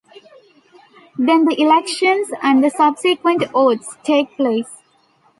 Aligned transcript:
Then 1.15 1.45
the 1.45 1.61
elections 1.61 2.31
and 2.41 2.63
the 2.63 2.71
subsequent 2.71 3.43
oaths 3.53 3.97
take 4.03 4.35
place. 4.35 4.81